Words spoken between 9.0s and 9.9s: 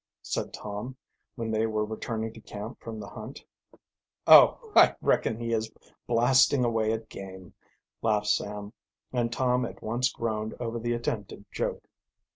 and Tom at